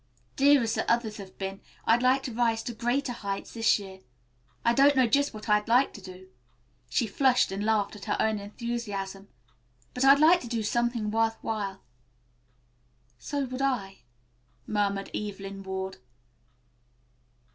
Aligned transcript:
Dear 0.35 0.63
as 0.63 0.73
the 0.73 0.91
others 0.91 1.17
have 1.17 1.37
been, 1.37 1.61
I'd 1.85 2.01
like 2.01 2.23
to 2.23 2.33
rise 2.33 2.63
to 2.63 2.73
greater 2.73 3.11
heights 3.13 3.53
this 3.53 3.77
year. 3.77 3.99
I 4.65 4.73
don't 4.73 4.95
know 4.95 5.05
just 5.05 5.31
what 5.31 5.47
I'd 5.47 5.67
like 5.67 5.93
to 5.93 6.01
do," 6.01 6.29
she 6.89 7.05
flushed 7.05 7.51
and 7.51 7.63
laughed 7.63 7.95
at 7.95 8.05
her 8.05 8.17
own 8.19 8.39
enthusiasm, 8.39 9.27
"but 9.93 10.03
I'd 10.03 10.17
like 10.17 10.41
to 10.41 10.47
do 10.47 10.63
something 10.63 11.11
worth 11.11 11.37
while." 11.43 11.83
"So 13.19 13.45
would 13.45 13.61
I," 13.61 13.99
murmured 14.65 15.11
Evelyn 15.15 15.61
Ward. 15.61 15.97